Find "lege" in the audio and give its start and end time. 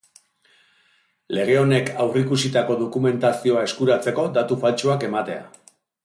1.39-1.57